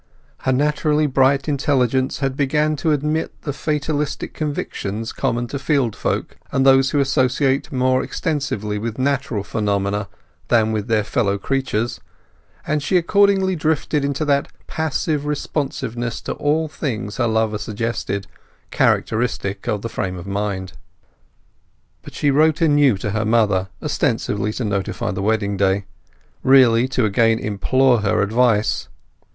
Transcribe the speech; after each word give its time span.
Her 0.39 0.51
naturally 0.51 1.05
bright 1.05 1.47
intelligence 1.47 2.21
had 2.21 2.35
begun 2.35 2.75
to 2.77 2.91
admit 2.91 3.39
the 3.43 3.53
fatalistic 3.53 4.33
convictions 4.33 5.13
common 5.13 5.45
to 5.49 5.59
field 5.59 5.95
folk 5.95 6.37
and 6.51 6.65
those 6.65 6.89
who 6.89 6.99
associate 6.99 7.71
more 7.71 8.01
extensively 8.03 8.79
with 8.79 8.97
natural 8.97 9.43
phenomena 9.43 10.07
than 10.47 10.71
with 10.71 10.87
their 10.87 11.03
fellow 11.03 11.37
creatures; 11.37 12.01
and 12.65 12.81
she 12.81 12.97
accordingly 12.97 13.55
drifted 13.55 14.03
into 14.03 14.25
that 14.25 14.47
passive 14.65 15.27
responsiveness 15.27 16.19
to 16.21 16.31
all 16.33 16.67
things 16.67 17.17
her 17.17 17.27
lover 17.27 17.59
suggested, 17.59 18.25
characteristic 18.71 19.67
of 19.67 19.83
the 19.83 19.87
frame 19.87 20.17
of 20.17 20.25
mind. 20.25 20.73
But 22.01 22.15
she 22.15 22.31
wrote 22.31 22.59
anew 22.59 22.97
to 22.97 23.11
her 23.11 23.23
mother, 23.23 23.69
ostensibly 23.83 24.51
to 24.53 24.65
notify 24.65 25.11
the 25.11 25.21
wedding 25.21 25.57
day; 25.57 25.85
really 26.41 26.87
to 26.87 27.05
again 27.05 27.37
implore 27.37 27.99
her 27.99 28.23
advice. 28.23 28.87